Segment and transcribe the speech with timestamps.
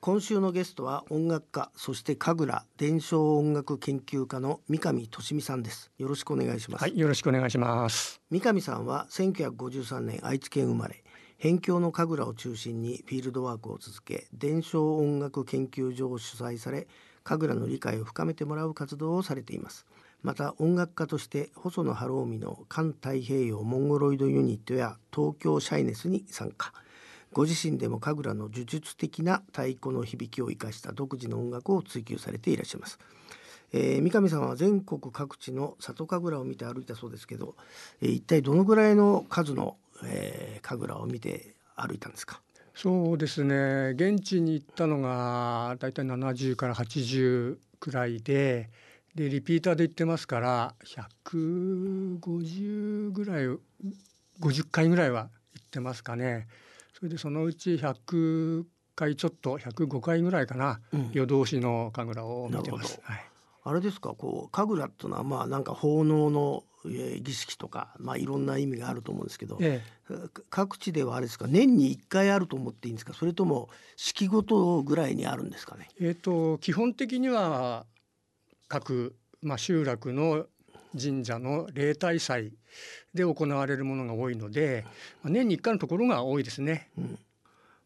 [0.00, 5.90] 今週のゲストは音楽家そして神楽伝承音楽研究家の三上俊美さんです。
[5.98, 8.20] よろしくお願いします、はい、よろしくお願いします。
[8.30, 11.02] 三上さんは1953年愛知県生まれ
[11.38, 16.86] 辺境の神楽を中心にフィールドワークを続け伝承音楽研究所を主催され
[17.24, 19.86] 神楽の理解を深めてもらう活動をされています
[20.26, 26.72] また音楽家として細野晴臣の環太平洋モンゴロイドユニットや東京シャイネスに参加。
[27.32, 32.98] ご自身でも神楽の呪術的な太鼓の響きを生かした独自の音楽を追求されていらっしゃいます。
[33.72, 37.54] えー三上さんは全国各地の里神楽を見て歩いたそうですけど、
[38.02, 42.40] えー一体どのぐらいの数の、えー神楽を見て歩いたんですか？
[42.74, 43.92] そうですね。
[43.94, 48.70] 現地に行ったのがだいたい70から80くらいで、
[49.16, 53.44] でリピーターで行ってますから150ぐらい
[54.40, 56.46] 50回ぐらいは行ってますかね。
[56.94, 58.64] それでそのうち100
[58.94, 62.82] 回ちょっと105回ぐらいかな、うん夜通しの神楽を見てま。
[62.84, 63.24] すはい。
[63.64, 70.14] あれですかこう神楽っていうのはまあなんか奉納の、えー儀式とか、まあ、いろんな意味があると思うんですけど、えか
[70.50, 73.12] 各地ではあれですか年に1回あると思っていいんですか？
[73.14, 75.88] それとも式ごとぐらいにあるんですかね？
[76.00, 77.86] ええーと基本的には
[78.68, 80.46] 各、まあ、集落の
[80.98, 82.52] 神社の例大祭
[83.14, 84.84] で行われるものが多いので、
[85.22, 86.90] まあ年に1回のところが多いですね。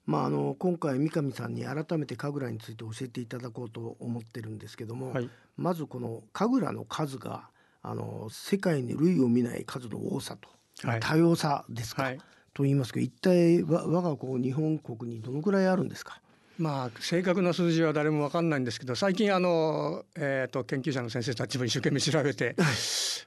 [0.07, 7.49] まあ、あの今回三上さんに改めて神楽について教えていただこうと思ってるんですけども、はい、まずこの神楽の数が
[7.83, 10.49] あの世界に類を見ない数の多さと、
[10.89, 11.01] はい。
[11.01, 12.19] 多様さですか、はい。
[12.53, 16.21] と言いますけど一体わ我がこう日本国にどのくらいあるんですか？
[16.61, 22.55] まあ正確な数字は誰も分かんないんですけど最近あの、えー、と研究者の先生たちも一生懸命調べて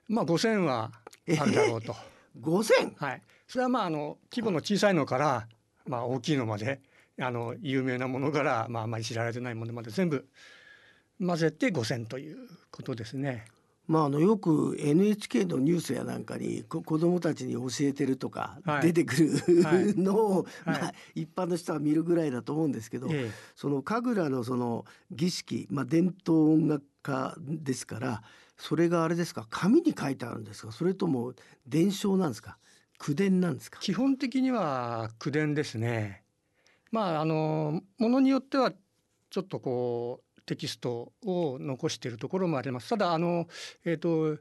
[0.07, 0.91] まあ5,000は
[1.39, 1.95] あるだろうと。
[2.39, 5.47] 5000はい、それはまああの規模の小さいのから、
[5.85, 6.81] まあ、大きいのまで
[7.19, 10.27] あの有名なものから、まあ、あまり知られてないものまで全部
[11.19, 12.37] 混ぜて5,000という
[12.71, 13.45] ことですね。
[13.85, 18.81] まあ、あのよく NHK のニュースやなんかにこ子どもたちに教えてるとかはい。
[18.81, 19.93] 出てくる、はい。
[19.99, 20.45] のを、はい。
[20.65, 23.31] まあ、一般の人は見るぐらいだと思うんですけど、ええ。
[23.55, 28.23] その神楽のその儀式、まあ、伝統音楽家ですから
[28.57, 29.45] それがあれですか？
[29.49, 30.71] 紙に書いてあるんですか？
[30.71, 31.33] それとも
[31.67, 32.57] 伝承なんですか？
[32.97, 33.79] 口伝なんですか？
[33.81, 36.23] 基本的には口伝ですね。
[36.91, 38.71] まああのものによっては
[39.29, 42.89] ちょっとこうテキストを残しているところもあります。
[42.89, 43.47] ただあの
[43.85, 44.37] えっ、と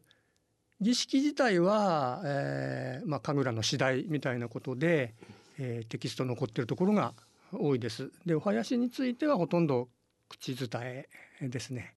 [0.80, 5.14] 儀式自体は、えーまあ神楽の次第みたいなことで、
[5.58, 7.14] えーテキスト残っているところが
[7.52, 8.10] 多いです。
[8.26, 9.88] でお囃子についてはほとんど
[10.28, 11.08] 口伝え
[11.42, 11.94] ですね。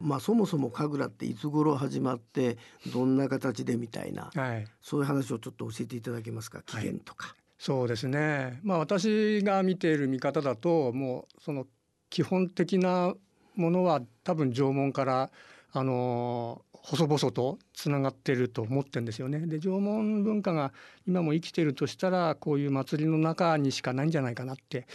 [0.00, 2.56] まあそもそも神楽っていつ頃始まって
[2.92, 4.66] どんな形でみたいなはい。
[4.82, 6.62] そういう話をちょっと教えていただけますか？
[6.62, 7.36] 起源とか。
[7.60, 8.58] そうですね。
[8.62, 11.66] まあ私が見ている見方だともうその
[12.08, 13.12] 基本的な
[13.54, 15.30] ものは多分縄文から
[15.72, 19.40] あの細々とつながってると思ってるんですよね。
[19.40, 20.72] で縄文文化が
[21.06, 24.86] 今も生きてるとしたらこういう祭りの中にしかないんじゃないかなって、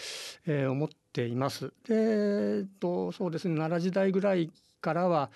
[0.48, 1.72] えー思っています。
[1.88, 4.50] で、えっとそうですね奈良時代ぐらい
[4.82, 5.30] からは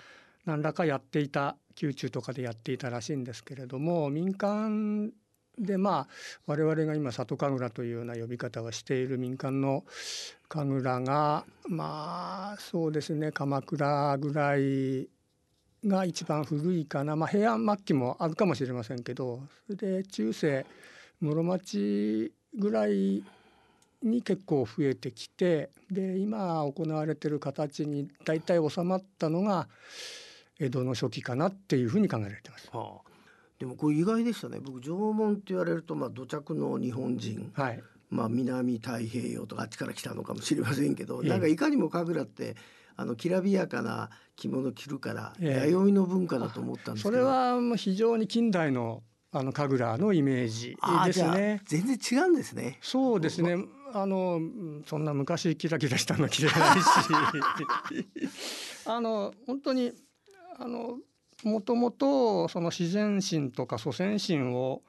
[0.46, 5.12] 何らかやっていた宮中とかでやっていたらしいんですけれども民間
[5.60, 6.08] でまあ
[6.46, 9.84] 我々が今里神楽というような呼び方をしている民間の
[10.48, 15.08] 神楽がまあそうですね鎌倉ぐらい
[15.86, 20.66] が一番古いかな、まあ、平安末期もあるかもしれませんけどそれで中世
[21.20, 23.22] 室町ぐらい
[24.02, 29.68] に結構増えてきてで今行われてる形に大体収まったのが
[30.58, 32.68] 江戸の初期かなっていうふうに考えられてます。
[32.72, 33.09] はあ、
[33.60, 34.58] でもこれ意外でしたね。
[34.58, 41.28] 僕縄文って言われるとまあ土着の日本人、はい、まあ、南太平洋とかあっちから来たのかもしれませんけど、ええ。
[41.28, 42.56] なんかいかにも神楽って
[42.96, 45.70] あのきらびやかな着物着るから、ええ。
[45.70, 47.16] 弥生の文化だと思ったんですけど。
[47.16, 51.60] それはもう非常に近代のあの神楽のイメージですね。
[51.66, 52.78] 全然違うんですね。
[52.80, 53.62] そうですね。
[53.92, 56.86] あのうんそんな昔キラキラしたの着れないし、
[58.86, 59.92] あの本当に
[60.58, 60.98] あの
[61.44, 64.82] もともとその自然神とか祖先神を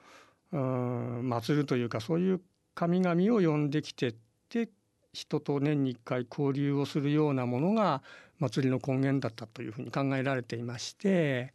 [0.51, 2.41] うん祀るというかそういう
[2.73, 4.15] 神々を呼んできてっ
[4.49, 4.69] て
[5.13, 8.01] 人と年に一回交流をするようなものが
[8.39, 11.53] 祭りの根源だったというふうに考えられていまして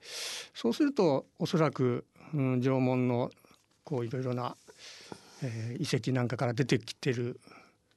[0.54, 2.04] そうするとおそらく、
[2.34, 3.30] うん、縄文の
[3.84, 4.56] こういろいろな、
[5.42, 7.40] えー遺跡なんかから出てきてる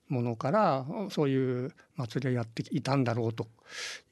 [0.07, 3.47] ものからそういう祭りをやっていたんだろうと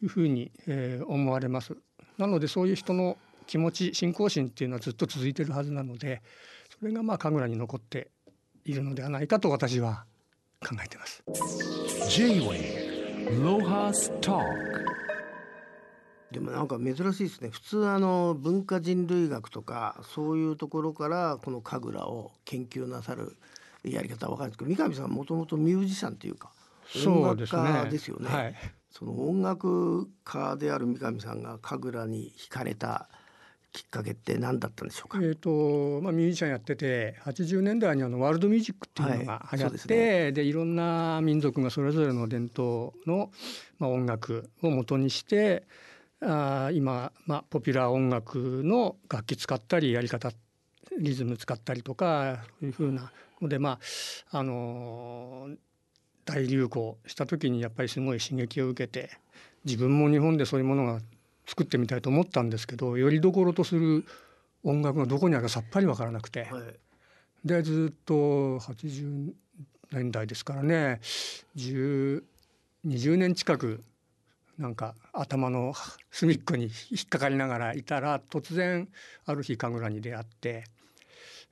[0.01, 1.75] いうふうに、えー思われます。
[2.18, 6.22] なのでそういう人の気持ち信仰心っていうのはずっと続いてるはずなので
[6.80, 8.10] それがまあ神楽に残って
[8.66, 10.06] いるのではないかと私は
[10.62, 11.24] 考えています。
[16.31, 23.38] でもなんか珍しいですね普通あの文化人類学とかそういうところからこの神楽を研究なさる
[23.84, 26.52] やり方は分かるんですけど三上さんもともとミュージシャンというか
[27.06, 28.28] 音楽家ですよね。
[28.30, 28.56] そ、ねはい、
[28.97, 33.09] その音楽家である三上さんが神楽に惹かれた
[33.71, 35.19] きっかけって何だったんでしょうか？
[35.21, 43.29] えっ、とまあミュージシャンやってて80年代にあのワールドミュージックっていうのが流行って、はい、で、ね、いろんな民族がそれぞれの伝統の
[43.77, 45.67] まあ音楽を元にして
[46.21, 50.31] あ今まあポピュラー音楽の楽器使ったりやり方
[50.97, 53.11] リズム使ったりとかそういうふうな
[53.41, 53.77] のでま
[54.31, 55.67] ああのー
[56.27, 59.09] 大流行した時にやっぱりすごい刺激を受けて
[59.65, 61.00] 自分も日本でそういうものが
[61.47, 64.06] 作ってみたいと思ったんですけどよりどころとする
[64.63, 69.31] 音楽がどこにあるかさっぱり分からなくて、はい、でずっと80
[69.94, 71.00] 年代ですからね
[71.56, 72.21] 20
[72.85, 73.81] 年近く
[74.59, 75.73] なんか頭の
[76.12, 78.89] 隅っこに引っかかりながらいたら突然
[79.25, 80.65] ある日神楽に出会って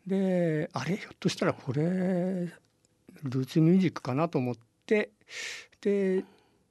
[0.05, 0.97] であれ？
[0.97, 4.55] ひょっとしたらこれルーツミュージックかなと思っ
[4.85, 5.11] て
[5.81, 6.23] で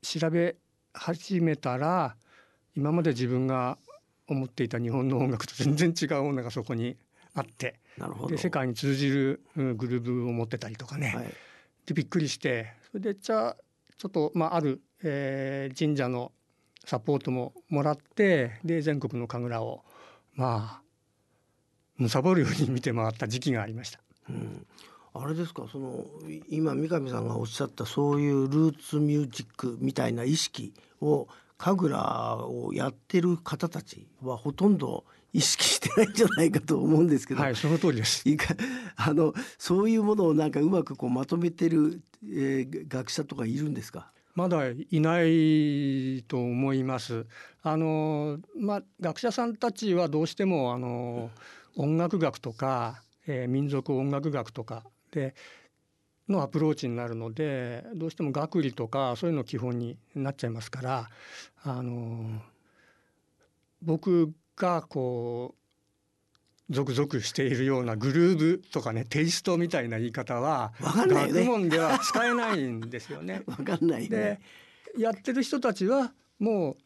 [0.02, 0.56] 調べ
[0.92, 2.16] 始めたら
[2.76, 3.78] 今まで自分が
[4.28, 6.96] 思っていた日本の音楽と全然違う音楽がそこに
[7.34, 7.80] あって
[8.28, 11.26] で世界に通じるグルーブを持ってたりとかね、はい、
[11.86, 13.56] でびっくりしてそれでじゃあ
[13.98, 16.32] ちょっと、まあ、ある、えー、神社の
[16.84, 19.84] サポートももらってで全国の神楽を
[20.34, 24.00] まあ貪るように見て回った時期がありました。
[24.28, 24.66] うん
[25.16, 26.04] あれですかその
[26.48, 38.28] 今三上さんがおっしゃったそういうルーツミュージックみたいな意識を神楽をやってる方たちはほとんど意識してないんじゃないかと思うんですけど、はい、その通りです。
[38.28, 38.54] いか
[38.96, 44.10] あのそういうものをなんかうまくこうまとめてる、えー、学者とかいるんですか？
[44.34, 47.26] まだいないと思います。
[47.62, 51.30] あのまあ学者さんたちはどうしてもあの
[51.76, 54.84] 音楽学とか、えー、民族音楽学とか
[55.14, 55.34] で
[56.28, 61.08] のアプローチになるのでどうしても学理とかそういうの基本になっちゃいますから
[61.62, 62.40] あの
[63.82, 65.64] 僕がこう
[66.70, 73.42] 続々しているようなグルーブとかねテイストみたいな言い方は学問では使えないんですよね。
[73.46, 74.40] わかんない、ね、で
[74.98, 76.76] やってる人たちはもう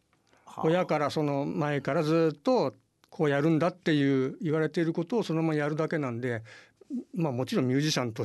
[0.63, 2.75] 親からその前からずっと
[3.09, 6.43] こうやるんだっていう言われていることをそのままやるだけなんで
[7.13, 8.23] まあ、もちろんミュージシャンと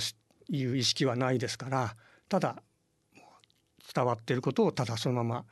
[0.49, 1.96] いう意識はないですから
[2.28, 2.56] ただ
[3.94, 5.44] 伝わっていることをただそのまま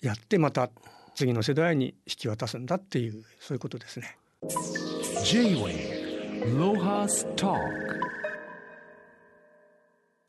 [0.00, 0.70] やってまた
[1.14, 4.16] 次の世代に引き渡すんだっていうそういうことですね。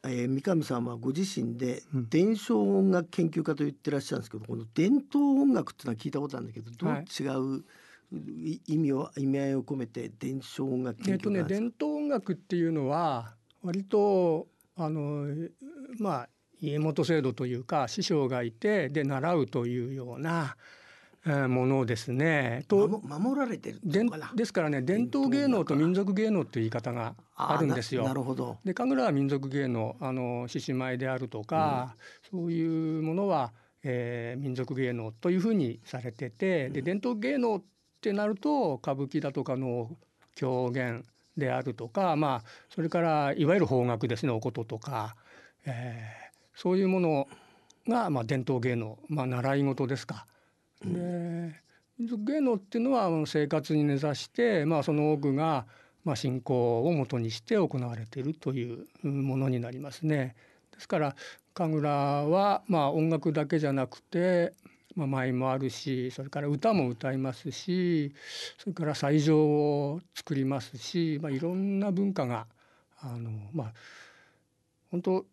[0.07, 7.63] えー、三上さんはご自身で伝承音楽研究家と言ってらっしゃるんですけど、この伝統音楽っていうのは聞いたことあるんだけどどう違う、はい
[8.11, 15.27] 意味を意味合いを込めて伝承音楽えっとね伝統音楽っていうのは割とあの
[15.99, 16.29] まあ
[16.61, 20.55] 家元制度というか師匠がいてで習うというような
[21.25, 22.65] ものですね。
[22.67, 23.79] と守られてる
[24.35, 28.03] ですからね伝統芸能と民族芸能という言い方があるんですよ。
[28.03, 28.57] なるほど。
[28.63, 31.95] で神楽は民族芸能あの獅子舞であるとか、
[32.31, 33.53] うん、そういうものは、
[33.83, 37.61] えー、民族芸能というふうにされててで伝統芸能
[38.09, 39.89] ってなると歌舞伎だとかの
[40.35, 41.03] 狂言
[41.35, 45.15] であるとか、まあ、それからいわゆる邦楽ですねお琴とか、
[45.65, 47.27] えー、そういうもの
[47.87, 50.27] が、まあ、伝統芸能、まあ、習い事ですか。
[50.85, 51.59] で
[51.97, 55.65] 芸能っていうのは生活に根ざして、まあ、その多くが、
[56.03, 60.35] まあ、信仰をもとにして行われているというものになりますね。
[60.73, 61.15] ですから
[61.55, 61.87] 神楽
[62.29, 64.53] は、まあ、音楽だけじゃなくて
[64.95, 68.13] まあ、舞もあるしそれから歌も歌いますし
[68.57, 72.47] それから斎場を作りますし、まあ、いろんな文化が
[73.01, 73.73] あのまあ
[74.91, 75.25] 本当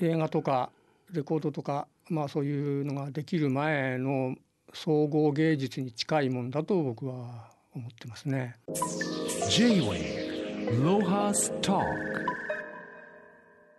[0.00, 0.70] 映画とか
[1.12, 4.36] レコードとか、まあ、そういうのができる前の
[4.72, 8.56] 総合芸術に近いもんだと僕は思ってますね。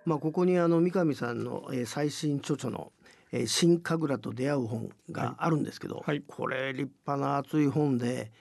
[0.06, 2.92] まあここにあの三上さんの最新著書の
[3.32, 8.32] えー、新神楽と出会う本があるんですけど、はいはい、これ立派な厚い本で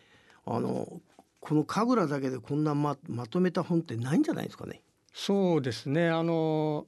[0.46, 1.00] あの
[1.40, 4.82] この神楽だけでこんなままとめた本ってないんじゃないですかね？
[5.12, 6.86] そうですねあの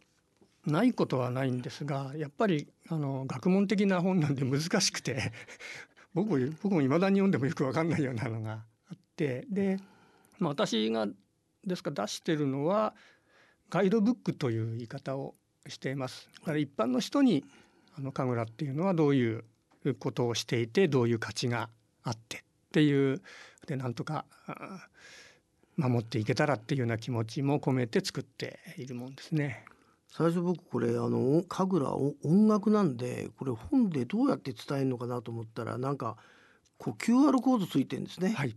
[0.67, 5.33] ないことはないんですがやっぱりあの学問的な本なんで難しくて
[6.15, 9.79] 僕も僕も未だに読んでもよくわかんないようなのがあってで、
[10.39, 11.07] まあ、私が
[11.65, 12.95] ですから出してるのは
[13.69, 15.35] ガイドブックという言い方を
[15.67, 16.29] しています。
[16.41, 17.45] だから一般の人に
[18.01, 19.45] あの神楽っていうのはどういう
[19.99, 21.69] ことをしていてどういう価値が
[22.03, 22.41] あってっ
[22.73, 23.21] ていう
[23.67, 24.87] でなんとかあ
[25.77, 29.65] 守っていけたらっていうような気持ちも込めて作っているもんですね。
[30.13, 36.17] 最初僕これあの神楽お音楽なんでこれ本でどうやって伝えるのかなと思ったらなんか
[36.79, 38.31] こう QR コードついてるんですね。
[38.31, 38.57] はい、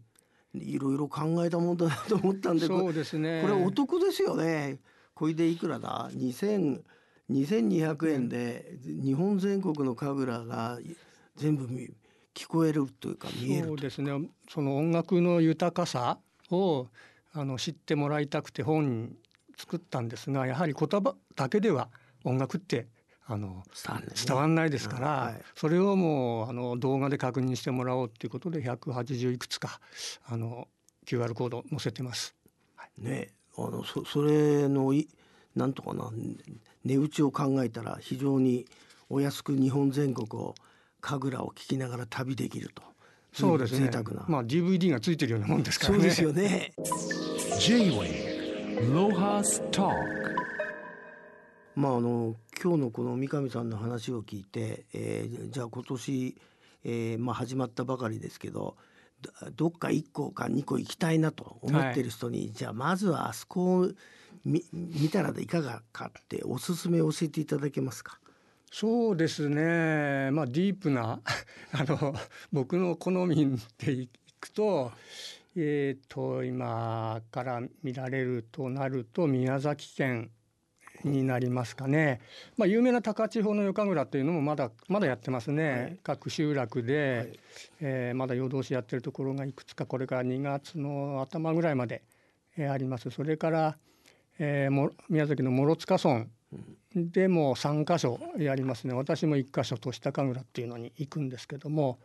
[0.55, 3.41] いろいろ考えたもんだなと思ったんでこそうですね。
[3.41, 4.79] れこれお得ですよね。
[5.13, 6.81] これでいくらだ2000
[7.29, 10.79] 2200円で日本全国の神楽が
[11.35, 11.89] 全部見
[12.33, 13.67] 聞こえるというか見えると。
[13.69, 14.11] そうですね。
[14.49, 16.17] その音楽の豊かさ
[16.51, 16.87] を
[17.31, 19.15] あの知ってもらいたくて本
[19.57, 21.89] 作ったんですが、やはり言葉だけでは
[22.23, 22.87] 音楽って
[23.25, 23.63] あの
[24.27, 25.41] 伝わんないですから、はい。
[25.55, 29.79] それをもうあの動画で確認してもらおうっていうことで180いくつか
[30.25, 30.67] あの
[31.05, 32.35] QR コード載せてます。
[32.97, 33.29] ね。
[33.55, 35.07] あのそそれのい
[35.55, 36.09] なんとかな。
[36.85, 38.65] 値打ちを考えたら非常に
[39.09, 40.55] お安く日本全国を
[41.01, 42.81] 神楽を聞きながら旅できると。
[43.31, 43.87] そうですね。
[43.87, 44.25] 贅沢な、。
[44.27, 45.99] まあ DVD がついてるようなもんですからね。
[45.99, 46.73] そうですよね。
[47.59, 49.93] J-Way Lohas Talk
[51.75, 56.35] まああの今日のこの三上さんの話を聞いて、えーじゃあ今年、
[56.83, 58.75] えーまあ、始まったばかりですけど
[59.21, 63.89] どどっか1個か2個行きたいなと思ってる人に、じゃあまずはあそこを
[64.45, 68.19] 見見たらいかがかっておすすめ教えていただけますか？
[68.71, 70.31] そうですね。
[70.31, 71.21] まあディープな
[71.73, 72.15] あの
[72.51, 74.09] 僕の好みでい
[74.39, 74.91] くと、
[75.55, 80.31] えっ、と今から見られるとなると宮崎県
[81.03, 82.21] になりますかね。
[82.57, 85.69] まあ有名な高千穂の夜神楽っていうのもまだまだやってますね。
[85.71, 87.39] はい各集落で、はい
[87.81, 92.01] えーまだ夜通しやってるところがいくつかこれから2月の頭ぐらいまで、
[92.57, 93.11] えーあります。
[93.11, 93.77] それから、
[94.39, 96.25] えーも宮崎の諸塚村
[96.95, 98.93] でも3箇所やりますね。
[98.93, 101.99] 私も1箇所とした神楽っていうのに行くんですけども。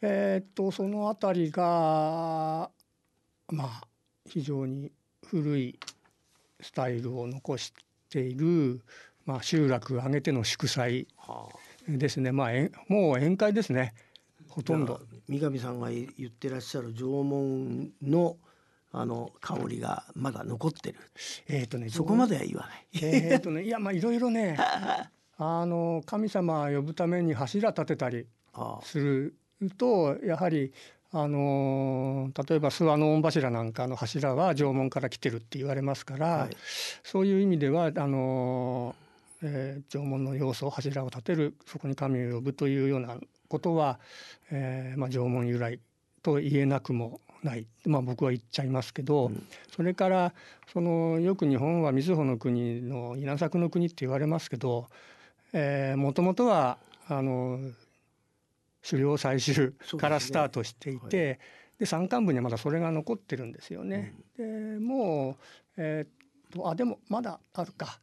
[0.00, 2.70] えーっとその辺りが
[3.48, 3.80] まあ
[4.26, 4.92] 非常に
[5.26, 5.78] 古い
[6.60, 7.72] スタイルを残し
[8.10, 8.80] ている、
[9.24, 11.48] まあ、集落を挙げての祝祭は
[11.88, 12.32] ですね。
[12.32, 12.50] まあ
[12.88, 13.94] もう宴会ですね。
[14.48, 15.00] ほとんど。
[15.28, 18.36] 三上さんが言ってらっしゃる縄文の
[18.90, 20.98] あの香りがまだ残ってる。
[21.48, 22.86] えーっとねそこまでは言わない。
[23.02, 24.56] えーっとねいやまあいろいろね
[25.36, 29.34] あの神様呼ぶために柱立てたりあする
[29.76, 30.72] とやはり
[31.10, 36.56] あのー例えば諏訪の御柱なんかの柱は縄文から来てるって言われますから、はい。
[37.02, 43.16] そういう意味ではあのーえー縄文の要素柱を立てるそこに神を呼ぶというような
[43.48, 44.00] ことは、
[44.50, 45.78] えーまあ、縄文由来
[46.22, 49.30] と言えなくもない、まあ、僕は言っちゃいますけど、
[49.74, 50.34] それから
[50.72, 54.88] そのよく日本は瑞穂の国の稲作の国って言われますけど
[55.96, 56.78] もともとは
[57.08, 57.58] あの
[58.88, 61.38] 狩猟採集からスタートしていて
[61.78, 64.14] で,、山間部にはまだそれが残ってるんですよね。
[64.36, 65.36] でもう、
[65.76, 66.08] えーっ
[66.50, 68.00] とあでもまだあるか、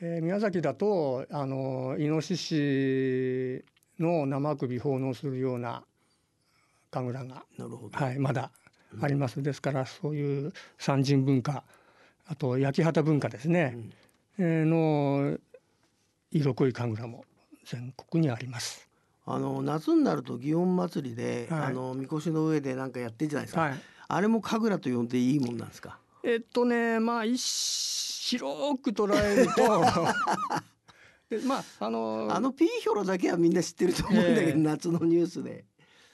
[0.00, 3.64] えー宮崎だとあのイノシシ
[3.98, 5.84] の生首奉納するような
[6.90, 7.44] 神楽が。
[7.58, 8.50] なるほど、はい、まだ
[9.00, 9.42] あります。
[9.42, 11.62] ですからそういう三人文化
[12.26, 13.76] あと焼き畑文化ですね、
[14.38, 15.38] えーの
[16.32, 17.24] 色濃い神楽も
[17.64, 18.88] 全国にあります。
[19.26, 21.62] あの夏になると祇園祭りで、はい。
[21.66, 25.98] あのみこしの上でなんかやってるじゃないですか、はい、あれも神楽と呼んでいいもんなんですか？
[26.22, 27.40] えっとねまあ一
[28.36, 29.62] 広く捉えると
[31.30, 34.54] でまああのあのピーヒョロだけはみんな知ってると思うんだけど、ええ。
[34.54, 35.64] 夏のニュースで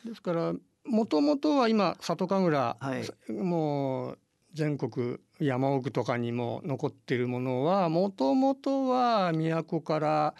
[0.06, 0.54] ですから
[0.86, 3.32] もともとは今里神楽、はい。
[3.32, 4.18] もう
[4.54, 10.34] 全国山奥とかにも残っているものはもともとは都から、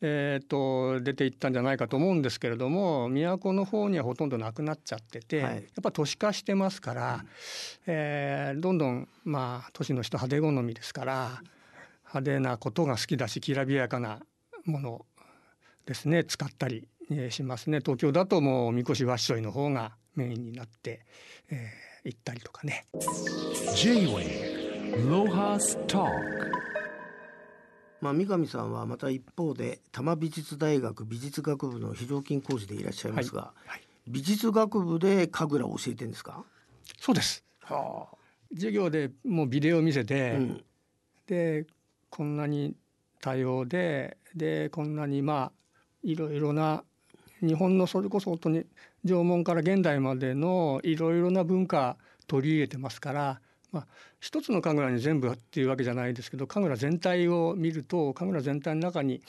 [0.00, 5.54] えー、と出ていったんじゃないかと思うんですけれども都の方にはほとんどなくなっちゃってて、はい。
[5.54, 7.24] やっぱ都市化してますから、
[7.86, 11.42] えーどんどんまあ都市の人派手好みですから
[12.12, 14.20] 派手なことが好きだしきらびやかな
[14.64, 15.06] もの
[15.86, 17.80] ですね使ったりえーしますね。
[17.80, 21.04] 東京だともうみこしわっしょいの方がメインになって、
[21.50, 22.86] えー行ったりとかね。
[23.76, 26.08] J-Way Lohas Talk
[28.00, 33.82] まあ三上さんはまた一方で多摩美術大学美術学部の非常勤講師でいらっしゃいますが、はい。
[34.08, 36.42] 美術学部で神楽を教えてるんですか、
[36.98, 37.44] そうです。
[37.60, 38.06] は
[38.54, 40.64] 授業でもうビデオ見せて、うん。
[41.26, 41.66] で
[42.08, 42.74] こんなに
[43.20, 45.52] 多様ででこんなにまあ
[46.02, 46.82] いろいろな、
[47.40, 48.64] 日本のそれこそ本当に
[49.04, 53.40] 縄文から現代までのいろいろな文化取り入れてますから
[53.72, 53.86] まあ、
[54.18, 59.22] 一つの神楽に全部っていうわけじゃないですけど神楽全体を見ると神楽全体の中に、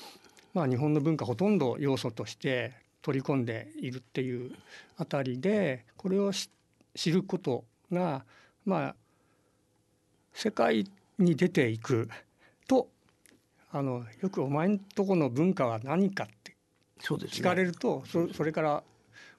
[0.54, 4.52] まあ、日本の文化ほとんど要素として取り込んでいるっていう
[4.98, 8.26] あたりでこれを知ることが
[8.66, 8.96] まあ
[10.34, 10.86] 世界
[11.18, 12.10] に出ていく
[12.68, 12.88] と
[13.72, 16.41] あのよく「お前んとこの文化は何か?」って
[17.02, 18.84] 聞かれるとそ,、それから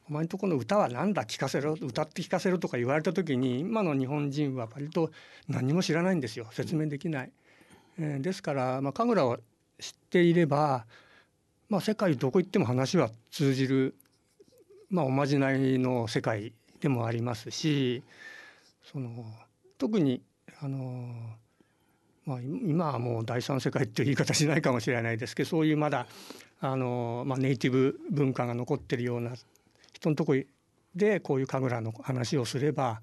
[0.08, 1.24] お前んとこの歌は何だ？
[1.24, 5.10] 聞かせろ歌って聞かせろとか言われた時に今の日本人は割と
[5.48, 6.46] 何も知らないんですよ。
[6.50, 7.32] 説明できない。
[7.98, 9.38] えー、ですから、まあ、神楽を
[9.78, 10.86] 知っていれば、
[11.68, 13.94] まあ、世界どこ行っても話は通じる、
[14.90, 18.02] まあ、おまじないの世界でもありますし
[18.82, 19.24] その
[19.78, 20.20] 特に
[20.60, 21.14] あの
[22.24, 26.06] まあ、今はもう第三世界っていう言い方しないかもしれないですけどそういうまだ
[26.60, 29.32] あの、まあ、ネイティブ文化が残ってるような
[29.92, 30.34] 人のとこ
[30.94, 33.00] でこういう神楽の話をすれば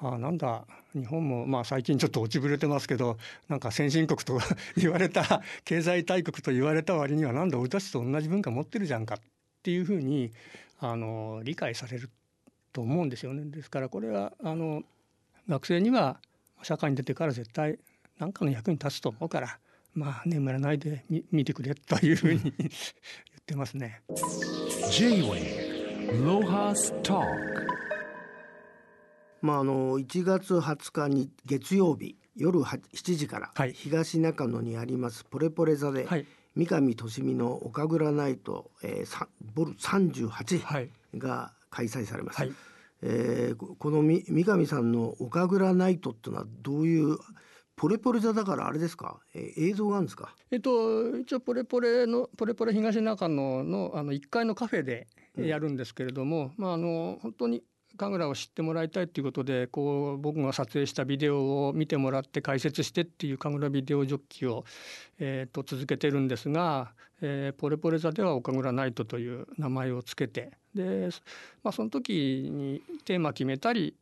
[0.00, 3.16] あなんだ日本もまあ最近ちょっと落ちぶれてますけど
[3.48, 4.38] なんか先進国と
[4.76, 9.18] 言われた経済大国と言われた割にはなんだ俺たちと同じ文化持ってるじゃんかっ
[9.62, 10.32] ていうふうに
[10.80, 12.10] あの理解される
[12.72, 13.44] と思うんですよね。
[13.44, 14.82] ですからこれはあの
[15.48, 16.18] 学生には
[16.62, 17.78] 社会に出てから絶対
[18.18, 19.58] 何かの役に立つと思うから
[19.94, 22.52] まあ眠らないで見てくれというふうに言っ
[23.46, 24.02] てますね。
[29.40, 40.78] まああの1月20日に月曜日夜7時から、はい、東中野にありますポレポレ座で、はい、三上利美の岡倉ナイト、えー、ボル38
[41.18, 42.40] が開催されます。
[42.40, 42.52] はい、
[43.02, 47.18] えー、この三上さんの岡倉ナイトっていうのはどういう
[47.76, 50.34] ポレポレ座だからあれですか、えー、映像があるんですか？
[50.50, 57.62] えっと一応ポレポレのポレポレ東中野のあの1階のカフェでやるんですけれども、うん、まああの本当に
[57.96, 64.64] 神楽を知ってもらいたいということでこう僕が撮影したビデオを見てもらって解説してっていう神楽ビデオジョッキを、
[65.20, 71.08] えー、と続けてるんですが、えー、ポレポレ座では岡倉ナイトという名前をつけてで、
[71.62, 73.94] まあ、その時にテーマ決めたり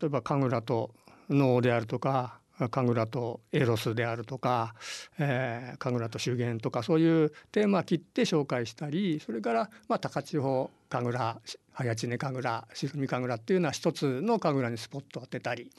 [0.00, 0.90] 例えば神楽と
[1.30, 4.74] 能であるとか神楽とエロスであるとか、
[5.18, 11.40] えー、神楽と修験とかそういうテーマ切って紹介したりそれから、まあ、高千穂神楽
[11.72, 15.70] 早知根神楽白身神楽っていうのは一つの神楽にスポットを当てたり、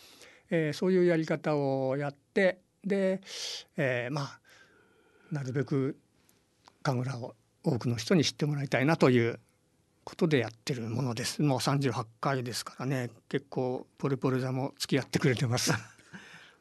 [0.52, 3.22] えー、そういうやり方をやってで、
[3.76, 4.40] えー、まあ
[5.32, 5.98] なるべく
[6.84, 9.40] 神楽を多くの人に知ってもらいたいなという
[10.04, 11.42] ことでやってるものです。
[11.42, 15.74] もう38回ですからね結構ポルポル座も付き合ってくれてます。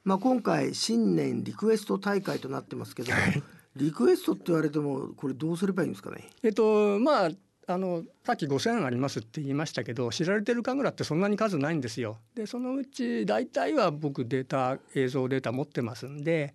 [0.07, 3.43] まあ、今回新年リクエスト大会となってますけど、はい、
[3.75, 6.31] リクエストって言われてもこれどうすればいいんですかね？
[6.45, 7.31] えっとまあ
[7.67, 12.19] あのさっき5,000ありますって言いましたけど知られてる神楽ってそんなに数ないんですよ。
[12.37, 16.55] でそのうち大体は僕データ映像データ持ってますんで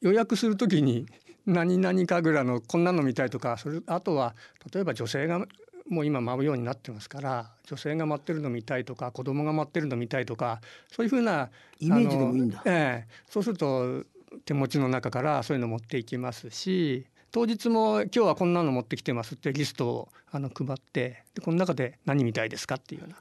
[0.00, 1.06] 予約する時に
[1.46, 4.34] 何々神楽のこんなの見たいとかそれあとは
[4.74, 5.46] 例えば女性が
[5.88, 14.04] もう今舞うようになってますから女性が待ってるの見たいとか子供が待ってるの見たいとかそういうふうなイメージでもいいんだ、ええ、そうすると
[14.44, 23.16] 手持ちの中からそういうの持っていきますし当日も今日はこんなの持ってきてますってリストをあの配ってでこの中で何見たいですかっていうような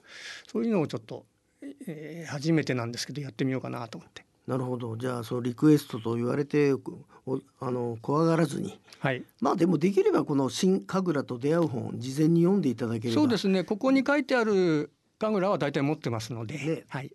[0.52, 1.26] そういうのをちょっと、
[1.88, 4.26] えー、初めてなんですけどやってみようかなと思って。
[4.48, 4.96] なるほど。
[4.98, 6.74] じゃあそのリクエストと言われて
[7.60, 13.22] あの怖がらずに、はい、まあでもできればこの「新神楽と出会う本」事前に読んでいただければ。
[13.22, 13.64] そうですね。
[13.64, 17.12] ここに書いてある神楽は大体持ってますので、ね、はい、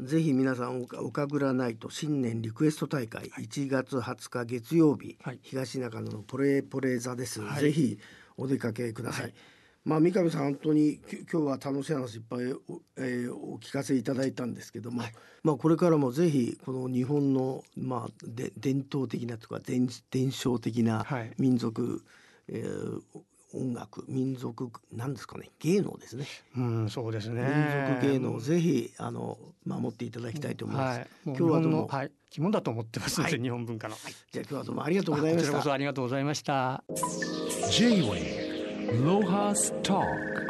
[0.00, 7.98] ぜひ皆さん岡倉ナイト新年リクエスト大会、はい、1月20日月曜日、はい、東中野のポレポレ座です、はい、ぜひ
[8.36, 9.34] お出かけください、はい
[9.84, 10.98] まあ、三上さん本当に
[11.30, 21.06] 今日は楽しい話いっぱいお,、えー、お聞かせいただいたんですけども、はい、まあ、これからもぜひこの日本の、まあ、で伝統的なとか伝伝承的な
[21.38, 22.00] 民族、はい、
[22.48, 23.00] えー、
[23.52, 26.26] 音楽民族なんですかね芸能ですね。
[26.56, 27.42] うん、そうですね。
[27.42, 30.98] 民族芸能をぜひあの守っていただきたいと思います。
[30.98, 33.96] はい、今日はどうも、はい、肝だと思ってますので、日本文化の。
[34.32, 35.48] じゃあ今日はどうもありがとうございました。
[35.48, 36.82] こちらこそありがとうございました。
[37.70, 38.43] J-Way
[39.02, 40.43] Lohas Talk